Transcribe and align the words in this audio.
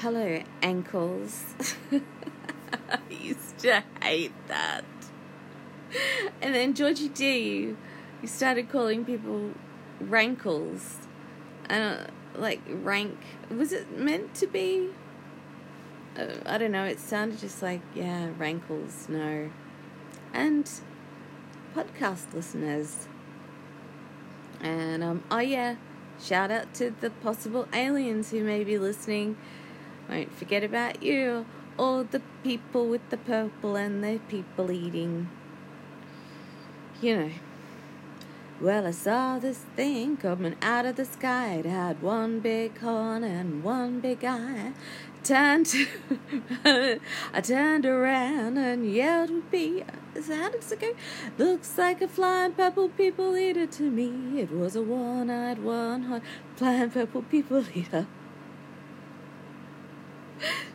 hello, 0.00 0.40
ankles. 0.62 1.42
I 1.92 3.00
used 3.10 3.58
to 3.58 3.82
hate 4.00 4.32
that. 4.46 4.84
And 6.40 6.54
then 6.54 6.74
Georgie 6.74 7.08
D, 7.08 7.74
he 8.20 8.26
started 8.26 8.70
calling 8.70 9.04
people 9.04 9.52
rankles. 10.00 10.98
And 11.68 12.06
like 12.36 12.60
rank. 12.68 13.18
Was 13.50 13.72
it 13.72 13.98
meant 13.98 14.34
to 14.36 14.46
be? 14.46 14.90
Uh, 16.16 16.26
I 16.46 16.58
don't 16.58 16.72
know. 16.72 16.84
It 16.84 17.00
sounded 17.00 17.40
just 17.40 17.60
like 17.60 17.80
yeah, 17.94 18.28
rankles. 18.38 19.08
No, 19.08 19.50
and 20.32 20.70
podcast 21.74 22.32
listeners. 22.32 23.08
And 24.60 25.02
um, 25.02 25.24
oh 25.30 25.40
yeah, 25.40 25.76
shout 26.22 26.50
out 26.50 26.72
to 26.74 26.94
the 27.00 27.10
possible 27.10 27.68
aliens 27.72 28.30
who 28.30 28.44
may 28.44 28.62
be 28.62 28.78
listening. 28.78 29.36
Won't 30.08 30.34
forget 30.34 30.64
about 30.64 31.02
you. 31.02 31.46
or 31.76 32.02
the 32.02 32.20
people 32.42 32.88
with 32.88 33.08
the 33.10 33.16
purple 33.16 33.76
and 33.76 34.02
the 34.02 34.18
people 34.28 34.70
eating. 34.72 35.28
You 37.00 37.16
know. 37.16 37.30
Well, 38.60 38.88
I 38.88 38.90
saw 38.90 39.38
this 39.38 39.58
thing 39.76 40.16
coming 40.16 40.56
out 40.60 40.84
of 40.84 40.96
the 40.96 41.04
sky. 41.04 41.54
It 41.54 41.66
had 41.66 42.02
one 42.02 42.40
big 42.40 42.76
horn 42.78 43.22
and 43.22 43.62
one 43.62 44.00
big 44.00 44.24
eye. 44.24 44.72
Turned 45.22 45.72
I 46.64 47.40
turned 47.40 47.86
around 47.86 48.58
and 48.58 48.92
yelled 48.92 49.30
with 49.30 49.52
me. 49.52 49.84
How 50.26 50.50
does 50.50 50.72
it 50.72 50.80
go? 50.80 50.94
Looks 51.38 51.78
like 51.78 52.02
a 52.02 52.08
flying 52.08 52.52
purple 52.52 52.88
people 52.88 53.36
eater 53.36 53.66
to 53.66 53.82
me. 53.84 54.40
It 54.40 54.50
was 54.50 54.74
a 54.74 54.82
one-eyed, 54.82 55.60
one-horned 55.62 56.24
flying 56.56 56.90
purple 56.90 57.22
people 57.22 57.64
eater. 57.72 58.08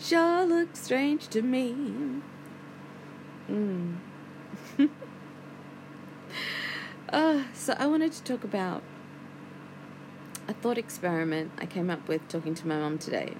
Sure 0.00 0.46
looked 0.46 0.78
strange 0.78 1.28
to 1.28 1.42
me. 1.42 1.74
Mm. 3.50 3.96
uh, 7.12 7.42
so 7.52 7.74
I 7.78 7.86
wanted 7.86 8.12
to 8.12 8.22
talk 8.24 8.42
about 8.42 8.82
a 10.48 10.54
thought 10.54 10.78
experiment 10.78 11.52
I 11.58 11.66
came 11.66 11.90
up 11.90 12.08
with 12.08 12.26
talking 12.28 12.54
to 12.54 12.66
my 12.66 12.78
mum 12.78 12.96
today. 12.96 13.34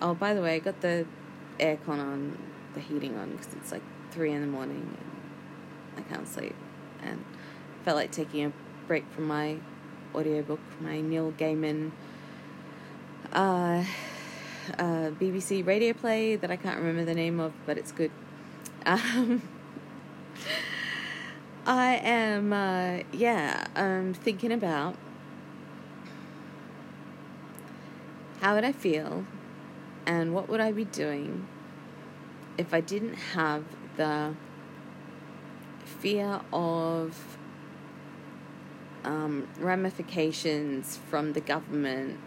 Oh, 0.00 0.14
by 0.14 0.32
the 0.32 0.40
way, 0.40 0.54
I 0.54 0.58
got 0.60 0.80
the 0.80 1.06
aircon 1.58 1.98
on, 1.98 2.38
the 2.74 2.80
heating 2.80 3.16
on, 3.16 3.32
because 3.32 3.52
it's 3.54 3.72
like 3.72 3.82
3 4.12 4.32
in 4.32 4.42
the 4.42 4.46
morning 4.46 4.96
and 5.96 6.04
I 6.04 6.08
can't 6.08 6.28
sleep. 6.28 6.54
And 7.02 7.24
felt 7.84 7.96
like 7.96 8.12
taking 8.12 8.44
a 8.44 8.52
break 8.86 9.10
from 9.10 9.26
my 9.26 9.56
audiobook, 10.14 10.60
my 10.80 11.00
Neil 11.00 11.32
Gaiman 11.32 11.90
uh, 13.32 13.82
BBC 14.72 15.66
radio 15.66 15.92
play 15.92 16.36
that 16.36 16.50
I 16.50 16.56
can't 16.56 16.78
remember 16.78 17.04
the 17.04 17.14
name 17.14 17.40
of, 17.40 17.52
but 17.66 17.78
it's 17.78 17.92
good. 17.92 18.10
Um, 18.86 19.42
I 21.66 21.94
am, 21.96 22.52
uh, 22.52 22.98
yeah, 23.12 23.66
I'm 23.74 24.12
thinking 24.12 24.52
about 24.52 24.96
how 28.40 28.54
would 28.54 28.64
I 28.64 28.72
feel 28.72 29.24
and 30.06 30.34
what 30.34 30.48
would 30.48 30.60
I 30.60 30.72
be 30.72 30.84
doing 30.84 31.48
if 32.58 32.74
I 32.74 32.80
didn't 32.80 33.14
have 33.14 33.64
the 33.96 34.34
fear 35.84 36.42
of 36.52 37.38
um, 39.04 39.48
ramifications 39.58 40.98
from 41.08 41.32
the 41.32 41.40
government 41.40 42.18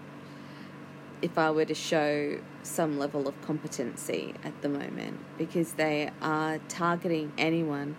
if 1.21 1.37
I 1.37 1.51
were 1.51 1.65
to 1.65 1.73
show 1.73 2.39
some 2.63 2.99
level 2.99 3.27
of 3.27 3.41
competency 3.41 4.33
at 4.43 4.61
the 4.61 4.69
moment 4.69 5.19
because 5.37 5.73
they 5.73 6.11
are 6.21 6.59
targeting 6.69 7.31
anyone. 7.37 7.95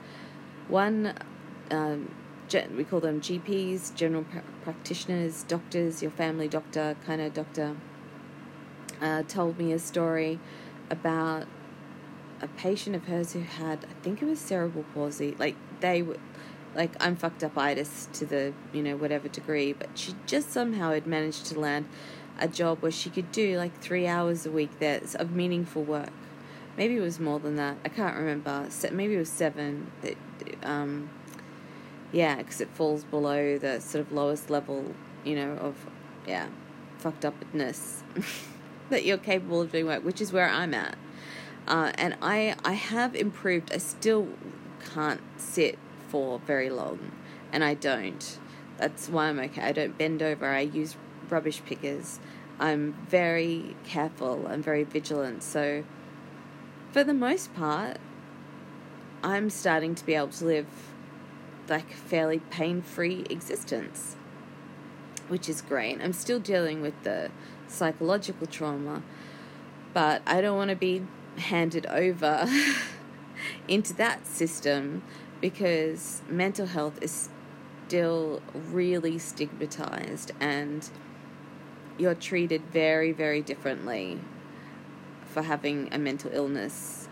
One, 0.68 1.14
um, 1.70 2.14
we 2.76 2.84
call 2.84 3.00
them 3.00 3.20
GPs, 3.20 3.94
general 3.94 4.24
practitioners, 4.62 5.42
doctors, 5.44 6.02
your 6.02 6.10
family 6.10 6.48
doctor, 6.48 6.96
kind 7.04 7.20
of 7.20 7.34
doctor, 7.34 7.76
uh, 9.00 9.22
told 9.24 9.58
me 9.58 9.72
a 9.72 9.78
story 9.78 10.38
about 10.90 11.46
a 12.40 12.48
patient 12.48 12.94
of 12.94 13.04
hers 13.06 13.32
who 13.32 13.40
had, 13.40 13.84
I 13.84 14.02
think 14.02 14.22
it 14.22 14.26
was 14.26 14.38
cerebral 14.38 14.84
palsy. 14.94 15.34
Like 15.38 15.56
they 15.80 16.02
were, 16.02 16.18
like 16.74 16.92
I'm 17.00 17.16
fucked 17.16 17.42
up 17.42 17.58
itis 17.58 18.08
to 18.14 18.26
the 18.26 18.52
you 18.72 18.82
know 18.82 18.96
whatever 18.96 19.28
degree, 19.28 19.72
but 19.72 19.90
she 19.94 20.14
just 20.26 20.50
somehow 20.50 20.92
had 20.92 21.06
managed 21.06 21.46
to 21.46 21.58
land 21.58 21.86
a 22.38 22.48
job 22.48 22.82
where 22.82 22.92
she 22.92 23.10
could 23.10 23.32
do 23.32 23.56
like 23.56 23.78
three 23.80 24.06
hours 24.06 24.46
a 24.46 24.50
week 24.50 24.78
there 24.78 25.00
of 25.16 25.32
meaningful 25.32 25.82
work. 25.82 26.12
Maybe 26.76 26.96
it 26.96 27.00
was 27.00 27.18
more 27.18 27.40
than 27.40 27.56
that. 27.56 27.76
I 27.84 27.88
can't 27.88 28.16
remember. 28.16 28.68
Maybe 28.92 29.16
it 29.16 29.18
was 29.18 29.28
seven. 29.28 29.90
It, 30.02 30.16
um, 30.62 31.10
yeah, 32.12 32.36
because 32.36 32.60
it 32.60 32.68
falls 32.68 33.04
below 33.04 33.58
the 33.58 33.80
sort 33.80 34.06
of 34.06 34.12
lowest 34.12 34.48
level, 34.48 34.94
you 35.24 35.34
know, 35.34 35.52
of 35.54 35.74
yeah, 36.26 36.48
fucked 36.98 37.24
upness 37.24 38.02
that 38.90 39.04
you're 39.04 39.18
capable 39.18 39.60
of 39.60 39.72
doing 39.72 39.86
work, 39.86 40.04
which 40.04 40.20
is 40.20 40.32
where 40.32 40.48
I'm 40.48 40.74
at. 40.74 40.96
Uh, 41.66 41.92
and 41.96 42.16
I 42.22 42.54
I 42.64 42.72
have 42.72 43.14
improved. 43.14 43.72
I 43.72 43.78
still 43.78 44.28
can't 44.94 45.20
sit 45.36 45.78
for 46.08 46.38
very 46.38 46.70
long, 46.70 47.12
and 47.52 47.62
I 47.62 47.74
don't. 47.74 48.38
That's 48.78 49.08
why 49.08 49.26
I'm 49.26 49.38
okay. 49.40 49.62
I 49.62 49.72
don't 49.72 49.98
bend 49.98 50.22
over. 50.22 50.46
I 50.46 50.60
use 50.60 50.96
rubbish 51.30 51.62
pickers. 51.64 52.18
I'm 52.58 52.94
very 53.08 53.76
careful. 53.84 54.46
I'm 54.48 54.62
very 54.62 54.84
vigilant. 54.84 55.42
So, 55.42 55.84
for 56.92 57.04
the 57.04 57.14
most 57.14 57.54
part, 57.54 57.98
I'm 59.22 59.50
starting 59.50 59.94
to 59.94 60.04
be 60.04 60.14
able 60.14 60.28
to 60.28 60.44
live 60.44 60.66
like 61.68 61.90
a 61.92 61.96
fairly 61.96 62.38
pain 62.38 62.82
free 62.82 63.26
existence, 63.30 64.16
which 65.28 65.48
is 65.48 65.60
great. 65.60 66.00
I'm 66.00 66.12
still 66.12 66.40
dealing 66.40 66.80
with 66.80 67.00
the 67.02 67.30
psychological 67.66 68.46
trauma, 68.46 69.02
but 69.92 70.22
I 70.26 70.40
don't 70.40 70.56
want 70.56 70.70
to 70.70 70.76
be 70.76 71.04
handed 71.36 71.86
over 71.86 72.48
into 73.68 73.92
that 73.94 74.26
system 74.26 75.02
because 75.40 76.22
mental 76.28 76.66
health 76.66 76.98
is 77.02 77.28
still 77.86 78.42
really 78.54 79.18
stigmatized 79.18 80.32
and 80.40 80.90
you're 81.98 82.14
treated 82.14 82.62
very, 82.72 83.12
very 83.12 83.42
differently 83.42 84.20
for 85.26 85.42
having 85.42 85.92
a 85.92 85.98
mental 85.98 86.30
illness 86.32 87.08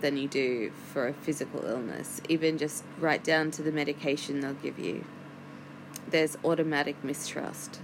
than 0.00 0.16
you 0.16 0.26
do 0.26 0.70
for 0.92 1.08
a 1.08 1.12
physical 1.12 1.64
illness, 1.66 2.20
even 2.28 2.56
just 2.56 2.84
right 2.98 3.22
down 3.22 3.50
to 3.50 3.62
the 3.62 3.72
medication 3.72 4.40
they'll 4.40 4.54
give 4.54 4.78
you. 4.78 5.04
There's 6.08 6.36
automatic 6.44 7.02
mistrust 7.04 7.80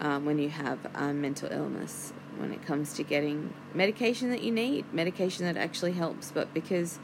um, 0.00 0.24
when 0.24 0.38
you 0.38 0.50
have 0.50 0.78
a 0.94 1.12
mental 1.12 1.50
illness 1.50 2.12
when 2.36 2.52
it 2.52 2.64
comes 2.64 2.94
to 2.94 3.02
getting 3.02 3.52
medication 3.74 4.30
that 4.30 4.42
you 4.42 4.52
need, 4.52 4.84
medication 4.92 5.44
that 5.44 5.56
actually 5.56 5.92
helps, 5.92 6.30
but 6.30 6.52
because 6.54 6.98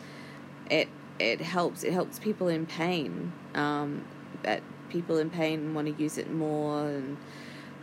it 0.70 0.88
it 1.18 1.40
helps, 1.40 1.84
it 1.84 1.92
helps 1.92 2.18
people 2.18 2.48
in 2.48 2.66
pain. 2.66 3.32
Um, 3.54 4.04
but 4.42 4.62
people 4.88 5.18
in 5.18 5.30
pain 5.30 5.74
want 5.74 5.94
to 5.94 6.02
use 6.02 6.18
it 6.18 6.32
more 6.32 6.88
and 6.88 7.16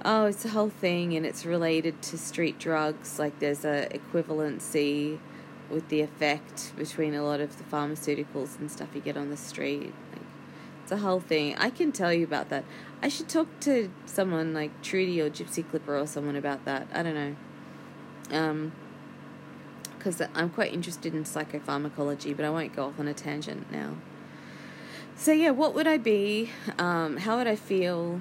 oh, 0.03 0.25
it's 0.25 0.45
a 0.45 0.49
whole 0.49 0.69
thing 0.69 1.15
and 1.15 1.25
it's 1.25 1.45
related 1.45 2.01
to 2.03 2.17
street 2.17 2.59
drugs. 2.59 3.19
Like 3.19 3.39
there's 3.39 3.65
a 3.65 3.87
equivalency 3.89 5.19
with 5.69 5.87
the 5.89 6.01
effect 6.01 6.73
between 6.75 7.13
a 7.13 7.23
lot 7.23 7.39
of 7.39 7.57
the 7.57 7.63
pharmaceuticals 7.63 8.59
and 8.59 8.69
stuff 8.69 8.89
you 8.93 9.01
get 9.01 9.17
on 9.17 9.29
the 9.29 9.37
street. 9.37 9.93
Like, 10.11 10.21
it's 10.83 10.91
a 10.91 10.97
whole 10.97 11.19
thing. 11.19 11.55
I 11.57 11.69
can 11.69 11.91
tell 11.91 12.13
you 12.13 12.25
about 12.25 12.49
that. 12.49 12.65
I 13.01 13.07
should 13.07 13.29
talk 13.29 13.47
to 13.61 13.91
someone 14.05 14.53
like 14.53 14.81
Trudy 14.81 15.21
or 15.21 15.29
Gypsy 15.29 15.67
Clipper 15.67 15.97
or 15.97 16.05
someone 16.05 16.35
about 16.35 16.65
that. 16.65 16.87
I 16.93 17.03
don't 17.03 17.15
know. 17.15 17.35
Um, 18.37 18.71
because 19.97 20.21
I'm 20.33 20.49
quite 20.49 20.73
interested 20.73 21.13
in 21.13 21.25
psychopharmacology, 21.25 22.35
but 22.35 22.43
I 22.43 22.49
won't 22.49 22.75
go 22.75 22.85
off 22.85 22.99
on 22.99 23.07
a 23.07 23.13
tangent 23.13 23.71
now. 23.71 23.97
So 25.15 25.31
yeah, 25.31 25.51
what 25.51 25.75
would 25.75 25.85
I 25.85 25.99
be? 25.99 26.49
Um, 26.79 27.17
how 27.17 27.37
would 27.37 27.45
I 27.45 27.55
feel 27.55 28.19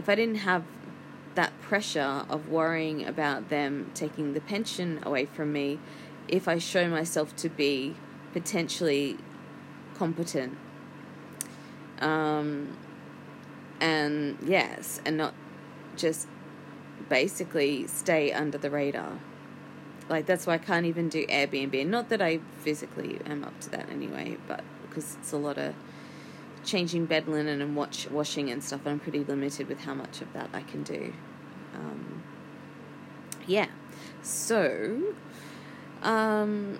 if 0.00 0.08
I 0.08 0.14
didn't 0.14 0.36
have 0.36 0.64
that 1.34 1.52
pressure 1.60 2.24
of 2.30 2.48
worrying 2.48 3.06
about 3.06 3.50
them 3.50 3.90
taking 3.92 4.32
the 4.32 4.40
pension 4.40 4.98
away 5.02 5.26
from 5.26 5.52
me, 5.52 5.78
if 6.26 6.48
I 6.48 6.56
show 6.56 6.88
myself 6.88 7.36
to 7.36 7.50
be 7.50 7.94
potentially 8.32 9.18
competent. 9.94 10.56
Um, 12.00 12.78
and 13.78 14.38
yes, 14.42 15.02
and 15.04 15.18
not 15.18 15.34
just 15.98 16.26
basically 17.10 17.86
stay 17.86 18.32
under 18.32 18.56
the 18.56 18.70
radar. 18.70 19.18
Like 20.08 20.24
that's 20.24 20.46
why 20.46 20.54
I 20.54 20.58
can't 20.58 20.86
even 20.86 21.10
do 21.10 21.26
Airbnb. 21.26 21.86
Not 21.86 22.08
that 22.08 22.22
I 22.22 22.40
physically 22.62 23.20
am 23.26 23.44
up 23.44 23.60
to 23.60 23.70
that 23.72 23.90
anyway, 23.90 24.38
but 24.48 24.64
because 24.82 25.16
it's 25.20 25.32
a 25.32 25.36
lot 25.36 25.58
of 25.58 25.74
changing 26.64 27.06
bed 27.06 27.28
linen 27.28 27.60
and 27.60 27.76
watch, 27.76 28.08
washing 28.10 28.50
and 28.50 28.62
stuff. 28.62 28.80
I'm 28.86 29.00
pretty 29.00 29.24
limited 29.24 29.68
with 29.68 29.80
how 29.80 29.94
much 29.94 30.20
of 30.20 30.32
that 30.32 30.50
I 30.52 30.62
can 30.62 30.82
do. 30.82 31.12
Um, 31.74 32.22
yeah. 33.46 33.66
So, 34.22 35.14
um, 36.02 36.78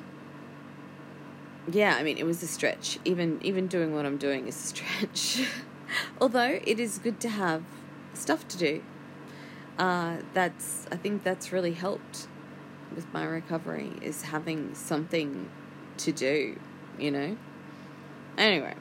yeah, 1.71 1.97
I 1.97 2.03
mean, 2.03 2.19
it 2.19 2.27
was 2.27 2.43
a 2.43 2.47
stretch. 2.47 2.99
Even 3.05 3.38
even 3.43 3.67
doing 3.67 3.94
what 3.94 4.06
I'm 4.06 4.17
doing 4.17 4.47
is 4.47 4.56
a 4.56 4.67
stretch. 4.69 5.49
Although 6.21 6.61
it 6.65 6.79
is 6.79 6.99
good 6.99 7.21
to 7.21 7.29
have 7.29 7.65
stuff 8.15 8.47
to 8.49 8.59
do. 8.59 8.83
Uh, 9.79 10.19
that's 10.35 10.87
I 10.93 10.97
think 10.97 11.23
that's 11.23 11.53
really 11.53 11.73
helped 11.73 12.29
with 12.94 13.12
my 13.12 13.25
recovery 13.25 13.93
is 14.03 14.23
having 14.23 14.75
something 14.75 15.49
to 15.99 16.12
do, 16.12 16.59
you 16.99 17.11
know. 17.11 17.37
Anyway, 18.37 18.75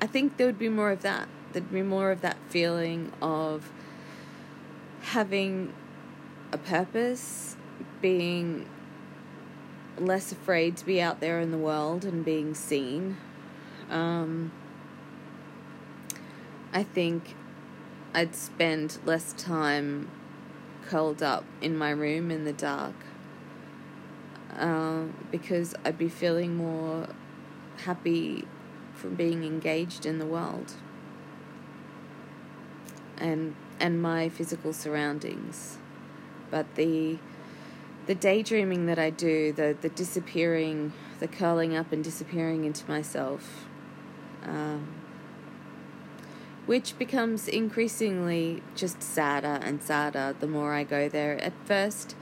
I 0.00 0.06
think 0.06 0.36
there 0.36 0.46
would 0.46 0.58
be 0.58 0.68
more 0.68 0.90
of 0.90 1.02
that. 1.02 1.28
There'd 1.52 1.70
be 1.70 1.82
more 1.82 2.10
of 2.10 2.22
that 2.22 2.38
feeling 2.48 3.12
of 3.20 3.70
having 5.02 5.72
a 6.52 6.58
purpose, 6.58 7.56
being 8.00 8.68
less 9.98 10.32
afraid 10.32 10.76
to 10.78 10.86
be 10.86 11.00
out 11.00 11.20
there 11.20 11.40
in 11.40 11.50
the 11.50 11.58
world 11.58 12.04
and 12.04 12.24
being 12.24 12.54
seen. 12.54 13.18
Um, 13.90 14.52
I 16.72 16.82
think 16.82 17.34
I'd 18.14 18.34
spend 18.34 18.98
less 19.04 19.32
time 19.34 20.10
curled 20.82 21.22
up 21.22 21.44
in 21.60 21.76
my 21.76 21.90
room 21.90 22.30
in 22.30 22.44
the 22.44 22.52
dark 22.52 22.94
uh, 24.56 25.04
because 25.30 25.74
I'd 25.84 25.98
be 25.98 26.08
feeling 26.08 26.56
more 26.56 27.08
happy 27.84 28.44
from 29.00 29.14
being 29.14 29.44
engaged 29.44 30.04
in 30.04 30.18
the 30.18 30.26
world 30.26 30.74
and 33.16 33.54
and 33.78 34.02
my 34.02 34.28
physical 34.28 34.72
surroundings. 34.72 35.78
But 36.50 36.74
the 36.74 37.18
the 38.06 38.14
daydreaming 38.14 38.86
that 38.86 38.98
I 38.98 39.10
do 39.10 39.52
the 39.52 39.76
the 39.80 39.88
disappearing 39.88 40.92
the 41.18 41.28
curling 41.28 41.76
up 41.76 41.92
and 41.92 42.02
disappearing 42.02 42.64
into 42.64 42.88
myself 42.90 43.66
um, 44.42 44.88
which 46.66 46.98
becomes 46.98 47.46
increasingly 47.46 48.62
just 48.74 49.02
sadder 49.02 49.58
and 49.62 49.82
sadder 49.82 50.34
the 50.40 50.46
more 50.46 50.72
I 50.72 50.84
go 50.84 51.08
there. 51.08 51.40
At 51.42 51.52
first 51.64 52.16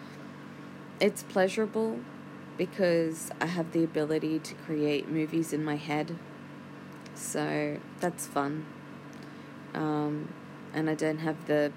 it's 1.00 1.22
pleasurable 1.22 2.00
because 2.56 3.30
I 3.40 3.46
have 3.46 3.72
the 3.72 3.84
ability 3.84 4.40
to 4.40 4.54
create 4.54 5.08
movies 5.08 5.52
in 5.52 5.64
my 5.64 5.76
head 5.76 6.16
so 7.18 7.78
that's 8.00 8.26
fun. 8.26 8.66
Um, 9.74 10.32
and 10.72 10.88
I 10.88 10.94
don't 10.94 11.18
have 11.18 11.46
the 11.46 11.72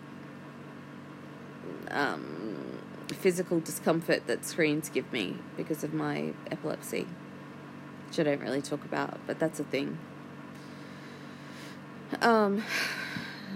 um, 1.89 2.79
physical 3.07 3.59
discomfort 3.59 4.27
that 4.27 4.45
screens 4.45 4.89
give 4.89 5.11
me 5.11 5.37
because 5.57 5.83
of 5.83 5.93
my 5.93 6.33
epilepsy, 6.49 7.07
which 8.07 8.19
I 8.19 8.23
don't 8.23 8.41
really 8.41 8.61
talk 8.61 8.85
about, 8.85 9.19
but 9.27 9.39
that's 9.39 9.59
a 9.59 9.63
thing. 9.63 9.97
Um, 12.21 12.63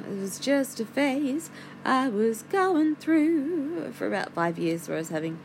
it 0.10 0.20
was 0.20 0.40
just 0.40 0.80
a 0.80 0.86
phase 0.86 1.50
I 1.84 2.10
was 2.10 2.44
going 2.44 2.96
through 2.96 3.92
for 3.94 4.08
about 4.08 4.34
five 4.34 4.58
years 4.58 4.88
where 4.88 4.98
I 4.98 5.02
was 5.02 5.10
having, 5.10 5.40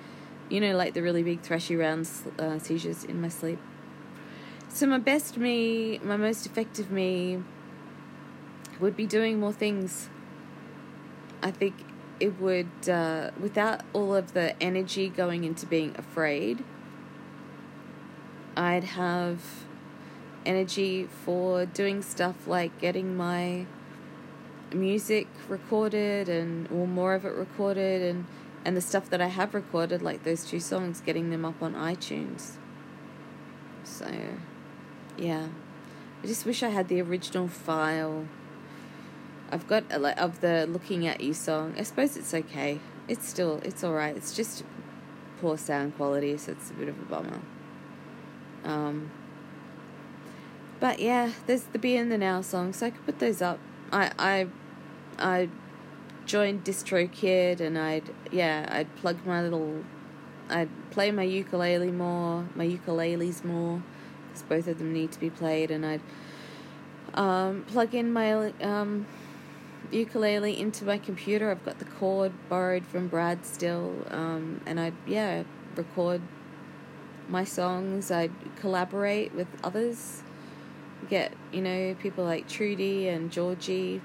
you 0.48 0.60
know, 0.60 0.76
like 0.76 0.94
the 0.94 1.02
really 1.02 1.22
big 1.22 1.42
thrashy 1.42 1.78
round 1.78 2.08
uh, 2.38 2.58
seizures 2.58 3.04
in 3.04 3.20
my 3.20 3.28
sleep. 3.28 3.58
So, 4.72 4.86
my 4.86 4.98
best 4.98 5.36
me, 5.36 5.98
my 5.98 6.16
most 6.16 6.46
effective 6.46 6.92
me, 6.92 7.42
would 8.78 8.96
be 8.96 9.04
doing 9.04 9.40
more 9.40 9.52
things. 9.52 10.08
I 11.42 11.50
think 11.50 11.74
it 12.20 12.40
would, 12.40 12.88
uh, 12.88 13.32
without 13.40 13.82
all 13.92 14.14
of 14.14 14.32
the 14.32 14.60
energy 14.62 15.08
going 15.08 15.42
into 15.42 15.66
being 15.66 15.94
afraid, 15.98 16.62
I'd 18.56 18.84
have 18.84 19.40
energy 20.46 21.08
for 21.24 21.66
doing 21.66 22.00
stuff 22.00 22.46
like 22.46 22.78
getting 22.80 23.16
my 23.16 23.66
music 24.72 25.26
recorded 25.48 26.28
and 26.28 26.70
or 26.70 26.86
more 26.86 27.14
of 27.14 27.24
it 27.24 27.32
recorded 27.32 28.02
and 28.02 28.24
and 28.64 28.76
the 28.76 28.80
stuff 28.80 29.10
that 29.10 29.20
I 29.20 29.26
have 29.26 29.52
recorded 29.52 30.00
like 30.00 30.22
those 30.22 30.44
two 30.44 30.60
songs 30.60 31.00
getting 31.00 31.30
them 31.30 31.44
up 31.44 31.60
on 31.60 31.74
iTunes. 31.74 32.52
So 33.82 34.06
yeah. 35.20 35.48
I 36.22 36.26
just 36.26 36.44
wish 36.44 36.62
I 36.62 36.70
had 36.70 36.88
the 36.88 37.00
original 37.00 37.46
file. 37.46 38.26
I've 39.50 39.66
got 39.68 39.84
a, 39.90 39.98
like 39.98 40.20
of 40.20 40.40
the 40.40 40.66
looking 40.66 41.06
at 41.06 41.20
you 41.20 41.34
song. 41.34 41.74
I 41.78 41.82
suppose 41.82 42.16
it's 42.16 42.34
okay. 42.34 42.80
It's 43.08 43.28
still 43.28 43.60
it's 43.62 43.84
all 43.84 43.92
right. 43.92 44.16
It's 44.16 44.34
just 44.34 44.64
poor 45.40 45.56
sound 45.56 45.96
quality, 45.96 46.36
so 46.36 46.52
it's 46.52 46.70
a 46.70 46.74
bit 46.74 46.88
of 46.88 46.98
a 46.98 47.04
bummer. 47.04 47.40
Um, 48.64 49.10
but 50.78 50.98
yeah, 50.98 51.32
there's 51.46 51.64
the 51.64 51.78
Be 51.78 51.96
in 51.96 52.08
the 52.08 52.18
Now 52.18 52.40
song, 52.40 52.72
so 52.72 52.86
I 52.86 52.90
could 52.90 53.04
put 53.06 53.18
those 53.18 53.42
up. 53.42 53.58
I 53.92 54.12
I 54.18 54.46
I 55.18 55.48
joined 56.26 56.64
DistroKid 56.64 57.60
and 57.60 57.78
I'd 57.78 58.10
yeah 58.30 58.68
I'd 58.70 58.94
plug 58.96 59.26
my 59.26 59.42
little 59.42 59.84
I'd 60.48 60.68
play 60.90 61.10
my 61.10 61.22
ukulele 61.22 61.90
more, 61.90 62.46
my 62.54 62.66
ukuleles 62.66 63.44
more 63.44 63.82
because 64.40 64.64
both 64.64 64.72
of 64.72 64.78
them 64.78 64.92
need 64.92 65.12
to 65.12 65.20
be 65.20 65.30
played, 65.30 65.70
and 65.70 65.84
I'd 65.84 66.00
um, 67.14 67.64
plug 67.66 67.94
in 67.94 68.12
my 68.12 68.52
um, 68.62 69.06
ukulele 69.90 70.58
into 70.58 70.84
my 70.84 70.98
computer. 70.98 71.50
I've 71.50 71.64
got 71.64 71.78
the 71.78 71.84
cord 71.84 72.32
borrowed 72.48 72.86
from 72.86 73.08
Brad 73.08 73.44
still, 73.44 74.06
um, 74.10 74.60
and 74.66 74.78
I'd 74.78 74.94
yeah 75.06 75.44
record 75.76 76.22
my 77.28 77.44
songs. 77.44 78.10
I'd 78.10 78.32
collaborate 78.56 79.34
with 79.34 79.48
others, 79.62 80.22
get 81.08 81.32
you 81.52 81.62
know 81.62 81.94
people 82.00 82.24
like 82.24 82.48
Trudy 82.48 83.08
and 83.08 83.30
Georgie 83.30 84.00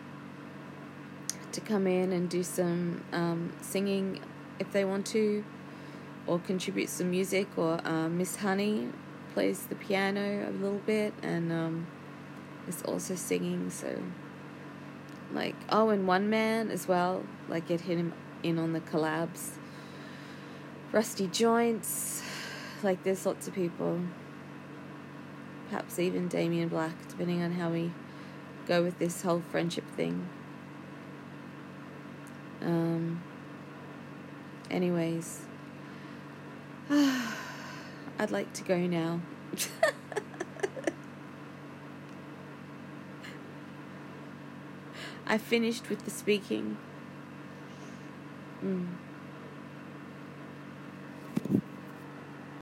to 1.52 1.62
come 1.62 1.88
in 1.88 2.12
and 2.12 2.30
do 2.30 2.44
some 2.44 3.04
um, 3.14 3.54
singing 3.62 4.20
if 4.60 4.72
they 4.72 4.84
want 4.84 5.06
to, 5.08 5.44
or 6.28 6.40
contribute 6.40 6.90
some 6.90 7.12
music, 7.12 7.48
or 7.58 7.80
uh, 7.86 8.10
Miss 8.10 8.38
Honey 8.38 8.90
plays 9.36 9.66
the 9.66 9.76
piano 9.76 10.48
a 10.48 10.52
little 10.64 10.80
bit 10.86 11.14
and 11.22 11.52
um, 11.52 11.86
is 12.70 12.82
also 12.84 13.16
singing. 13.16 13.70
So, 13.70 14.02
like, 15.34 15.56
oh, 15.70 15.90
and 15.90 16.08
One 16.08 16.30
Man 16.30 16.72
as 16.72 16.88
well. 16.88 17.24
Like, 17.50 17.68
get 17.68 17.82
hit 17.82 17.98
him 17.98 18.14
in 18.42 18.58
on 18.58 18.72
the 18.72 18.80
collabs. 18.80 19.52
Rusty 20.94 21.28
Joints. 21.28 22.24
Like, 22.82 23.04
there's 23.04 23.26
lots 23.26 23.46
of 23.48 23.54
people. 23.54 24.00
Perhaps 25.70 26.00
even 26.00 26.30
Damien 26.30 26.70
Black, 26.70 26.96
depending 27.10 27.44
on 27.44 27.52
how 27.52 27.70
we 27.70 27.92
go 28.66 28.84
with 28.84 28.98
this 29.00 29.22
whole 29.22 29.44
friendship 29.52 29.84
thing. 29.98 30.30
Um, 32.62 33.22
anyways. 34.72 35.45
I'd 38.18 38.32
like 38.32 38.54
to 38.54 38.64
go 38.64 38.78
now. 38.78 39.20
I 45.28 45.38
finished 45.38 45.90
with 45.90 46.06
the 46.06 46.12
speaking. 46.12 46.78
Mm. 48.64 48.88